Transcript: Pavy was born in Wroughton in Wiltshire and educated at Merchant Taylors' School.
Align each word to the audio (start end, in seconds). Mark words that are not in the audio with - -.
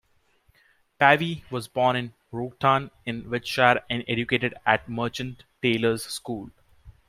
Pavy 0.99 1.43
was 1.51 1.67
born 1.67 1.95
in 1.95 2.13
Wroughton 2.31 2.89
in 3.05 3.29
Wiltshire 3.29 3.83
and 3.87 4.03
educated 4.07 4.55
at 4.65 4.89
Merchant 4.89 5.43
Taylors' 5.61 6.05
School. 6.05 6.49